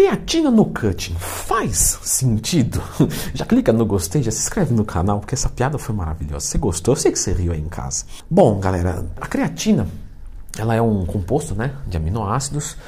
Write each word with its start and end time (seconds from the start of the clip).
Creatina 0.00 0.50
no 0.50 0.64
cutting 0.64 1.14
faz 1.18 1.98
sentido? 2.02 2.82
Já 3.34 3.44
clica 3.44 3.70
no 3.70 3.84
gostei, 3.84 4.22
já 4.22 4.30
se 4.30 4.38
inscreve 4.38 4.72
no 4.72 4.82
canal, 4.82 5.20
porque 5.20 5.34
essa 5.34 5.50
piada 5.50 5.76
foi 5.76 5.94
maravilhosa. 5.94 6.46
Você 6.46 6.56
gostou? 6.56 6.94
Eu 6.94 6.96
sei 6.96 7.12
que 7.12 7.18
você 7.18 7.34
riu 7.34 7.52
aí 7.52 7.60
em 7.60 7.68
casa. 7.68 8.06
Bom, 8.30 8.58
galera, 8.58 9.04
a 9.20 9.26
creatina 9.26 9.86
ela 10.56 10.74
é 10.74 10.80
um 10.80 11.04
composto 11.04 11.54
né, 11.54 11.74
de 11.86 11.98
aminoácidos 11.98 12.78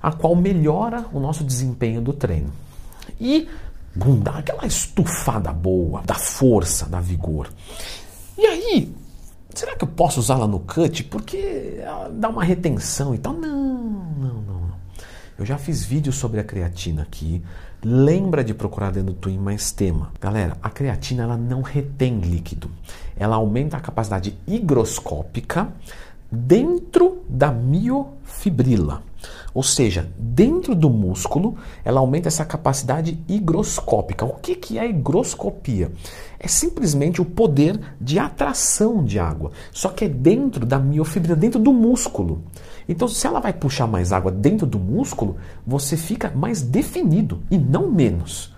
a 0.00 0.12
qual 0.12 0.36
melhora 0.36 1.06
o 1.12 1.18
nosso 1.18 1.42
desempenho 1.42 2.00
do 2.00 2.12
treino. 2.12 2.52
E 3.20 3.48
bum, 3.92 4.20
dá 4.20 4.38
aquela 4.38 4.64
estufada 4.64 5.52
boa, 5.52 6.02
da 6.02 6.14
força, 6.14 6.86
da 6.86 7.00
vigor. 7.00 7.48
E 8.38 8.46
aí, 8.46 8.94
será 9.52 9.74
que 9.74 9.82
eu 9.82 9.88
posso 9.88 10.20
usá-la 10.20 10.46
no 10.46 10.60
cut? 10.60 11.02
Porque 11.02 11.80
ela 11.82 12.08
dá 12.10 12.28
uma 12.28 12.44
retenção 12.44 13.12
e 13.12 13.18
tal? 13.18 13.32
Não. 13.32 13.59
Eu 15.40 15.46
já 15.46 15.56
fiz 15.56 15.82
vídeos 15.82 16.16
sobre 16.16 16.38
a 16.38 16.44
creatina 16.44 17.00
aqui. 17.00 17.42
Lembra 17.82 18.44
de 18.44 18.52
procurar 18.52 18.92
dentro 18.92 19.14
do 19.14 19.18
Twin 19.18 19.38
mais 19.38 19.72
tema. 19.72 20.12
Galera, 20.20 20.58
a 20.62 20.68
creatina 20.68 21.22
ela 21.22 21.36
não 21.38 21.62
retém 21.62 22.20
líquido. 22.20 22.70
Ela 23.16 23.36
aumenta 23.36 23.78
a 23.78 23.80
capacidade 23.80 24.36
higroscópica 24.46 25.72
dentro 26.30 27.24
da 27.26 27.50
miofibrila. 27.50 29.02
Ou 29.52 29.62
seja, 29.62 30.08
dentro 30.18 30.74
do 30.74 30.88
músculo, 30.88 31.56
ela 31.84 32.00
aumenta 32.00 32.28
essa 32.28 32.44
capacidade 32.44 33.18
higroscópica. 33.28 34.24
O 34.24 34.34
que, 34.34 34.54
que 34.54 34.78
é 34.78 34.88
higroscopia? 34.88 35.90
É 36.38 36.48
simplesmente 36.48 37.20
o 37.20 37.24
poder 37.24 37.78
de 38.00 38.18
atração 38.18 39.04
de 39.04 39.18
água, 39.18 39.50
só 39.72 39.88
que 39.88 40.04
é 40.04 40.08
dentro 40.08 40.64
da 40.64 40.78
miofibrila, 40.78 41.36
dentro 41.36 41.60
do 41.60 41.72
músculo. 41.72 42.42
Então, 42.88 43.06
se 43.08 43.26
ela 43.26 43.40
vai 43.40 43.52
puxar 43.52 43.86
mais 43.86 44.12
água 44.12 44.32
dentro 44.32 44.66
do 44.66 44.78
músculo, 44.78 45.36
você 45.66 45.96
fica 45.96 46.30
mais 46.34 46.62
definido 46.62 47.42
e 47.50 47.58
não 47.58 47.90
menos. 47.90 48.54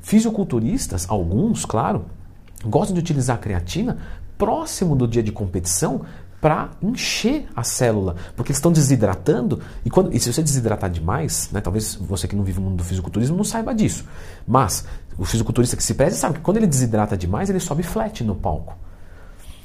Fisiculturistas, 0.00 1.04
alguns, 1.08 1.64
claro, 1.64 2.04
gostam 2.64 2.94
de 2.94 3.00
utilizar 3.00 3.36
a 3.36 3.40
creatina 3.40 3.98
próximo 4.38 4.94
do 4.94 5.08
dia 5.08 5.22
de 5.22 5.32
competição 5.32 6.02
para 6.46 6.70
encher 6.80 7.48
a 7.56 7.64
célula, 7.64 8.14
porque 8.36 8.52
eles 8.52 8.58
estão 8.58 8.70
desidratando 8.70 9.60
e, 9.84 9.90
quando, 9.90 10.14
e 10.14 10.20
se 10.20 10.32
você 10.32 10.40
desidratar 10.40 10.88
demais, 10.88 11.50
né, 11.50 11.60
talvez 11.60 11.96
você 11.96 12.28
que 12.28 12.36
não 12.36 12.44
vive 12.44 12.60
o 12.60 12.62
mundo 12.62 12.76
do 12.76 12.84
fisiculturismo 12.84 13.36
não 13.36 13.42
saiba 13.42 13.74
disso, 13.74 14.04
mas 14.46 14.84
o 15.18 15.24
fisiculturista 15.24 15.76
que 15.76 15.82
se 15.82 15.92
preze 15.92 16.16
sabe 16.16 16.34
que 16.34 16.40
quando 16.42 16.58
ele 16.58 16.68
desidrata 16.68 17.16
demais, 17.16 17.50
ele 17.50 17.58
sobe 17.58 17.82
flat 17.82 18.22
no 18.22 18.36
palco. 18.36 18.78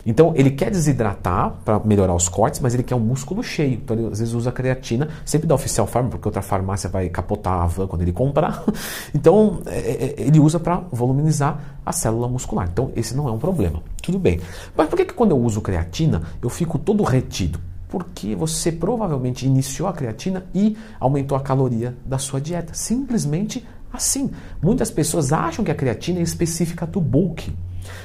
Então 0.06 0.34
ele 0.36 0.52
quer 0.52 0.72
desidratar 0.72 1.54
para 1.64 1.80
melhorar 1.80 2.16
os 2.16 2.28
cortes, 2.28 2.60
mas 2.60 2.74
ele 2.74 2.84
quer 2.84 2.96
um 2.96 3.00
músculo 3.00 3.44
cheio. 3.44 3.74
Então 3.74 3.96
ele 3.96 4.08
às 4.08 4.20
vezes 4.20 4.34
usa 4.34 4.52
creatina, 4.52 5.10
sempre 5.26 5.48
da 5.48 5.56
Oficial 5.56 5.88
Farm, 5.88 6.08
porque 6.08 6.28
outra 6.28 6.42
farmácia 6.42 6.90
vai 6.90 7.10
capotar 7.10 7.62
a 7.62 7.68
van 7.68 7.88
quando 7.88 8.02
ele 8.02 8.14
comprar. 8.14 8.64
Então 9.14 9.62
é, 9.66 9.78
é, 9.78 10.16
ele 10.18 10.40
usa 10.40 10.60
para 10.60 10.78
voluminizar 10.92 11.78
a 11.86 11.92
célula 11.92 12.28
muscular. 12.28 12.68
Então 12.72 12.92
esse 12.96 13.16
não 13.16 13.28
é 13.28 13.32
um 13.32 13.38
problema. 13.38 13.82
Tudo 14.02 14.18
bem. 14.18 14.40
Mas 14.76 14.88
por 14.88 14.96
que, 14.96 15.06
que 15.06 15.14
quando 15.14 15.32
eu 15.32 15.40
uso 15.40 15.62
creatina 15.62 16.22
eu 16.42 16.50
fico 16.50 16.78
todo 16.78 17.04
retido? 17.04 17.60
Porque 17.90 18.36
você 18.36 18.72
provavelmente 18.72 19.46
iniciou 19.46 19.88
a 19.88 19.94
creatina 19.94 20.46
e 20.54 20.78
aumentou 21.00 21.38
a 21.38 21.42
caloria 21.42 21.96
da 22.06 22.18
sua 22.18 22.40
dieta. 22.40 22.74
Simplesmente 22.74 23.66
assim. 23.92 24.32
Muitas 24.62 24.90
pessoas 24.90 25.34
acham 25.34 25.64
que 25.64 25.72
a 25.72 25.76
creatina 25.76 26.20
é 26.20 26.24
específica 26.24 26.86
do 26.86 27.02
bulk. 27.02 27.54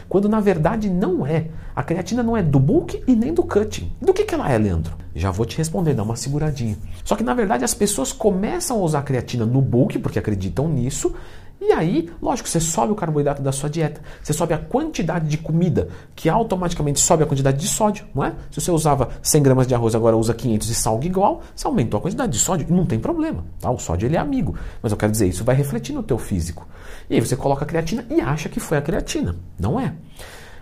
Quando 0.09 0.29
na 0.29 0.41
verdade 0.41 0.89
não 0.89 1.27
é. 1.27 1.47
A 1.75 1.83
creatina 1.83 2.23
não 2.23 2.37
é 2.37 2.43
do 2.43 2.59
bulk 2.59 3.03
e 3.07 3.15
nem 3.15 3.33
do 3.35 3.43
cutting. 3.43 3.93
Do 4.01 4.15
que, 4.15 4.25
que 4.25 4.35
ela 4.35 4.51
é, 4.51 4.57
Leandro? 4.57 4.97
Já 5.15 5.31
vou 5.31 5.47
te 5.47 5.57
responder, 5.57 5.95
dá 5.95 6.03
uma 6.03 6.17
seguradinha. 6.17 6.77
Só 7.05 7.17
que 7.17 7.25
na 7.25 7.35
verdade 7.35 7.65
as 7.65 7.75
pessoas 7.75 8.13
começam 8.13 8.79
a 8.79 8.81
usar 8.81 8.99
a 9.01 9.03
creatina 9.03 9.47
no 9.47 9.61
bulk 9.61 9.99
porque 9.99 10.19
acreditam 10.19 10.69
nisso 10.69 11.15
e 11.59 11.73
aí, 11.73 12.11
lógico, 12.21 12.49
você 12.49 12.61
sobe 12.61 12.93
o 12.93 12.95
carboidrato 12.95 13.41
da 13.41 13.51
sua 13.51 13.71
dieta, 13.71 14.01
você 14.23 14.33
sobe 14.33 14.53
a 14.53 14.59
quantidade 14.59 15.27
de 15.27 15.39
comida, 15.39 15.89
que 16.15 16.29
automaticamente 16.29 17.01
sobe 17.01 17.23
a 17.23 17.27
quantidade 17.27 17.56
de 17.59 17.67
sódio, 17.67 18.05
não 18.15 18.22
é? 18.22 18.34
Se 18.50 18.61
você 18.61 18.71
usava 18.71 19.09
100 19.22 19.43
gramas 19.43 19.67
de 19.67 19.75
arroz, 19.75 19.94
agora 19.94 20.17
usa 20.17 20.34
500 20.34 20.69
de 20.69 20.75
sal 20.75 21.00
igual, 21.03 21.43
você 21.55 21.67
aumentou 21.67 21.99
a 21.99 22.00
quantidade 22.03 22.33
de 22.33 22.39
sódio 22.39 22.67
e 22.69 22.72
não 22.72 22.84
tem 22.84 22.99
problema, 22.99 23.44
tá? 23.59 23.71
O 23.71 23.78
sódio 23.78 24.06
ele 24.06 24.17
é 24.17 24.19
amigo, 24.19 24.55
mas 24.83 24.93
eu 24.93 24.99
quero 24.99 25.11
dizer, 25.11 25.28
isso 25.28 25.44
vai 25.44 25.56
refletir 25.56 25.94
no 25.94 26.03
teu 26.03 26.19
físico. 26.19 26.69
E 27.09 27.15
aí 27.15 27.21
você 27.21 27.37
coloca 27.37 27.65
a 27.65 27.67
creatina 27.67 28.05
e 28.11 28.21
acha 28.21 28.50
que 28.50 28.61
foi 28.61 28.77
a 28.77 28.83
creatina, 28.83 29.34
não 29.59 29.81
é? 29.81 29.94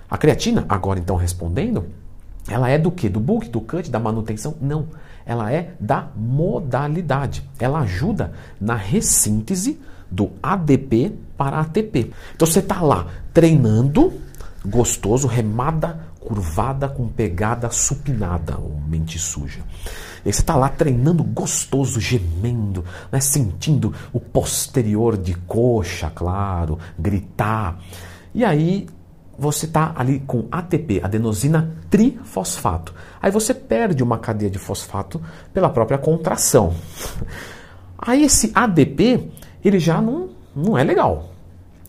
A 0.08 0.16
creatina, 0.16 0.64
agora 0.68 1.00
então 1.00 1.16
respondendo, 1.16 1.86
ela 2.48 2.68
é 2.68 2.78
do 2.78 2.90
que? 2.90 3.08
Do 3.08 3.18
bulk, 3.18 3.48
do 3.48 3.60
cut, 3.60 3.90
da 3.90 3.98
manutenção? 3.98 4.54
Não. 4.60 4.86
Ela 5.26 5.50
é 5.50 5.72
da 5.80 6.08
modalidade. 6.14 7.42
Ela 7.58 7.80
ajuda 7.80 8.32
na 8.60 8.74
ressíntese 8.74 9.80
do 10.14 10.30
ADP 10.42 11.12
para 11.36 11.60
ATP. 11.60 12.12
Então 12.34 12.46
você 12.46 12.60
está 12.60 12.80
lá 12.80 13.08
treinando, 13.32 14.12
gostoso, 14.64 15.26
remada, 15.26 16.06
curvada, 16.20 16.88
com 16.88 17.08
pegada 17.08 17.68
supinada, 17.70 18.56
ou 18.56 18.80
mente 18.88 19.18
suja. 19.18 19.60
E 20.24 20.32
você 20.32 20.40
está 20.40 20.54
lá 20.56 20.68
treinando 20.68 21.22
gostoso, 21.22 22.00
gemendo, 22.00 22.84
né, 23.12 23.20
sentindo 23.20 23.92
o 24.12 24.18
posterior 24.18 25.18
de 25.18 25.34
coxa, 25.34 26.10
claro, 26.14 26.78
gritar. 26.98 27.78
E 28.32 28.42
aí 28.42 28.86
você 29.36 29.66
está 29.66 29.92
ali 29.96 30.20
com 30.20 30.46
ATP, 30.50 31.00
adenosina 31.02 31.76
trifosfato. 31.90 32.94
Aí 33.20 33.30
você 33.30 33.52
perde 33.52 34.02
uma 34.02 34.18
cadeia 34.18 34.50
de 34.50 34.58
fosfato 34.58 35.20
pela 35.52 35.68
própria 35.68 35.98
contração. 35.98 36.72
Aí 37.98 38.24
esse 38.24 38.50
ADP 38.54 39.30
ele 39.64 39.78
já 39.78 40.00
não, 40.00 40.30
não 40.54 40.76
é 40.76 40.84
legal. 40.84 41.30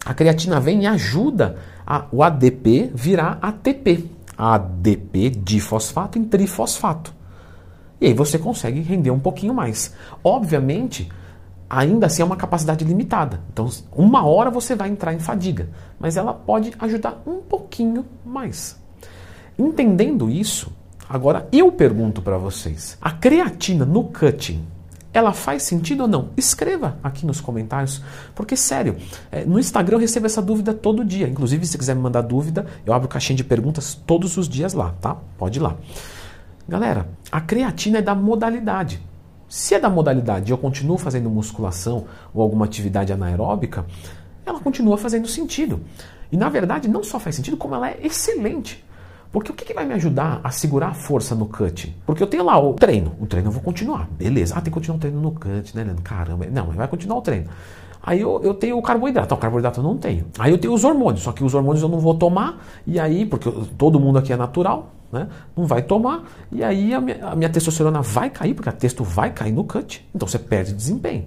A 0.05 0.13
creatina 0.13 0.59
vem 0.59 0.83
e 0.83 0.87
ajuda 0.87 1.57
a, 1.85 2.05
o 2.11 2.23
ADP 2.23 2.91
virar 2.93 3.39
ATP. 3.41 4.09
ADP 4.37 5.29
difosfato 5.29 6.19
em 6.19 6.25
trifosfato. 6.25 7.13
E 7.99 8.07
aí 8.07 8.13
você 8.13 8.37
consegue 8.37 8.81
render 8.81 9.11
um 9.11 9.19
pouquinho 9.19 9.53
mais. 9.53 9.93
Obviamente, 10.23 11.09
ainda 11.69 12.05
assim 12.05 12.21
é 12.21 12.25
uma 12.25 12.35
capacidade 12.35 12.85
limitada. 12.85 13.41
Então, 13.51 13.69
uma 13.91 14.25
hora 14.25 14.51
você 14.51 14.75
vai 14.75 14.89
entrar 14.89 15.13
em 15.13 15.19
fadiga, 15.19 15.69
mas 15.99 16.17
ela 16.17 16.33
pode 16.33 16.73
ajudar 16.79 17.21
um 17.25 17.37
pouquinho 17.41 18.05
mais. 18.25 18.77
Entendendo 19.57 20.29
isso, 20.29 20.71
agora 21.07 21.47
eu 21.51 21.71
pergunto 21.71 22.21
para 22.21 22.37
vocês: 22.37 22.97
a 23.01 23.11
creatina 23.11 23.85
no 23.85 24.03
cutting 24.03 24.65
ela 25.17 25.31
faz 25.31 25.63
sentido 25.63 26.01
ou 26.01 26.07
não? 26.07 26.29
Escreva 26.35 26.97
aqui 27.01 27.25
nos 27.25 27.39
comentários, 27.39 28.01
porque 28.35 28.57
sério, 28.57 28.97
é, 29.31 29.45
no 29.45 29.57
Instagram 29.57 29.95
eu 29.95 30.01
recebo 30.01 30.25
essa 30.25 30.41
dúvida 30.41 30.73
todo 30.73 31.05
dia. 31.05 31.27
Inclusive, 31.27 31.65
se 31.65 31.77
quiser 31.77 31.95
me 31.95 32.01
mandar 32.01 32.21
dúvida, 32.21 32.65
eu 32.85 32.93
abro 32.93 33.07
caixinha 33.07 33.37
de 33.37 33.43
perguntas 33.43 33.95
todos 34.05 34.35
os 34.35 34.49
dias 34.49 34.73
lá, 34.73 34.93
tá? 34.99 35.15
Pode 35.37 35.59
ir 35.59 35.61
lá. 35.61 35.77
Galera, 36.67 37.07
a 37.31 37.39
creatina 37.39 37.99
é 37.99 38.01
da 38.01 38.13
modalidade. 38.13 39.01
Se 39.47 39.75
é 39.75 39.79
da 39.79 39.89
modalidade 39.89 40.49
e 40.49 40.53
eu 40.53 40.57
continuo 40.57 40.97
fazendo 40.97 41.29
musculação 41.29 42.05
ou 42.33 42.41
alguma 42.41 42.65
atividade 42.65 43.13
anaeróbica, 43.13 43.85
ela 44.45 44.59
continua 44.59 44.97
fazendo 44.97 45.27
sentido. 45.27 45.81
E 46.31 46.35
na 46.35 46.49
verdade, 46.49 46.89
não 46.89 47.03
só 47.03 47.19
faz 47.19 47.35
sentido, 47.35 47.55
como 47.55 47.75
ela 47.75 47.89
é 47.89 47.99
excelente. 48.03 48.83
Porque 49.35 49.51
o 49.51 49.53
que, 49.53 49.65
que, 49.65 49.73
vai 49.73 49.85
me 49.85 49.93
ajudar 49.95 50.39
a 50.41 50.49
segurar 50.49 50.87
a 50.87 50.93
força 50.93 51.35
no 51.35 51.45
cut? 51.45 51.93
Porque 52.05 52.23
eu 52.23 52.27
tenho 52.27 52.41
lá 52.41 52.57
o 52.57 52.73
treino. 52.73 53.11
O 53.19 53.25
treino 53.25 53.49
eu 53.49 53.51
vou 53.51 53.61
continuar. 53.61 54.07
Beleza. 54.11 54.53
Ah, 54.55 54.61
tem 54.61 54.71
que 54.71 54.71
continuar 54.71 54.95
o 54.95 54.99
treino 55.01 55.19
no 55.19 55.31
cut, 55.33 55.75
né, 55.75 55.83
Leandro? 55.83 56.01
Caramba. 56.03 56.45
Não, 56.45 56.67
mas 56.67 56.77
vai 56.77 56.87
continuar 56.87 57.17
o 57.17 57.21
treino. 57.21 57.49
Aí 58.01 58.21
eu, 58.21 58.41
eu 58.41 58.53
tenho 58.53 58.77
o 58.77 58.81
carboidrato. 58.81 59.35
O 59.35 59.37
carboidrato 59.37 59.81
eu 59.81 59.83
não 59.83 59.97
tenho. 59.97 60.25
Aí 60.39 60.53
eu 60.53 60.57
tenho 60.57 60.73
os 60.73 60.85
hormônios. 60.85 61.21
Só 61.21 61.33
que 61.33 61.43
os 61.43 61.53
hormônios 61.53 61.83
eu 61.83 61.89
não 61.89 61.99
vou 61.99 62.15
tomar. 62.15 62.63
E 62.87 62.97
aí, 62.97 63.25
porque 63.25 63.51
todo 63.77 63.99
mundo 63.99 64.19
aqui 64.19 64.31
é 64.31 64.37
natural, 64.37 64.93
né? 65.11 65.27
Não 65.53 65.65
vai 65.65 65.81
tomar. 65.81 66.23
E 66.49 66.63
aí 66.63 66.93
a 66.93 67.01
minha, 67.01 67.27
a 67.27 67.35
minha 67.35 67.49
testosterona 67.49 68.01
vai 68.01 68.29
cair, 68.29 68.53
porque 68.53 68.69
a 68.69 68.71
testo 68.71 69.03
vai 69.03 69.33
cair 69.33 69.51
no 69.51 69.65
cut. 69.65 70.07
Então 70.15 70.25
você 70.25 70.39
perde 70.39 70.71
desempenho. 70.71 71.25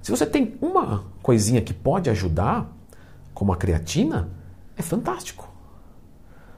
Se 0.00 0.10
você 0.10 0.24
tem 0.24 0.54
uma 0.62 1.04
coisinha 1.22 1.60
que 1.60 1.74
pode 1.74 2.08
ajudar, 2.08 2.66
como 3.34 3.52
a 3.52 3.56
creatina, 3.58 4.30
é 4.74 4.80
fantástico 4.80 5.45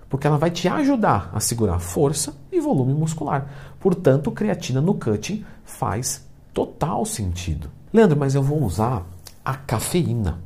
porque 0.09 0.27
ela 0.27 0.39
vai 0.39 0.51
te 0.51 0.69
ajudar 0.69 1.31
a 1.35 1.41
segurar 1.41 1.79
força 1.79 2.35
e 2.51 2.61
volume 2.61 2.95
muscular. 2.95 3.47
Portanto, 3.79 4.31
creatina 4.31 4.81
no 4.81 4.95
cutting 4.95 5.45
faz 5.65 6.27
total 6.53 7.05
sentido. 7.05 7.71
Leandro, 7.93 8.19
mas 8.19 8.35
eu 8.35 8.43
vou 8.43 8.63
usar 8.63 9.07
a 9.45 9.55
cafeína. 9.55 10.39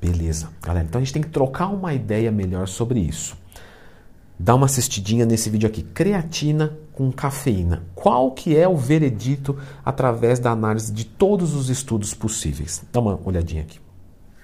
Beleza, 0.00 0.48
galera. 0.62 0.84
Então 0.84 1.00
a 1.00 1.04
gente 1.04 1.12
tem 1.12 1.22
que 1.22 1.28
trocar 1.28 1.68
uma 1.68 1.94
ideia 1.94 2.30
melhor 2.32 2.66
sobre 2.66 3.00
isso. 3.00 3.36
Dá 4.38 4.54
uma 4.54 4.66
assistidinha 4.66 5.24
nesse 5.24 5.48
vídeo 5.48 5.68
aqui, 5.68 5.82
creatina 5.82 6.76
com 6.92 7.12
cafeína. 7.12 7.84
Qual 7.94 8.32
que 8.32 8.56
é 8.56 8.66
o 8.66 8.76
veredito 8.76 9.56
através 9.84 10.38
da 10.40 10.50
análise 10.50 10.92
de 10.92 11.04
todos 11.04 11.54
os 11.54 11.68
estudos 11.68 12.12
possíveis? 12.12 12.82
Dá 12.92 12.98
uma 13.00 13.20
olhadinha 13.24 13.62
aqui. 13.62 13.81